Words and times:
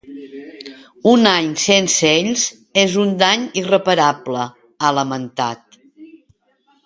“Un 1.11 1.27
any 1.31 1.49
sense 1.63 2.09
ells 2.21 2.45
és 2.85 2.97
un 3.03 3.13
dany 3.23 3.45
irreparable”, 3.63 4.45
ha 4.87 4.93
lamentat. 5.01 5.79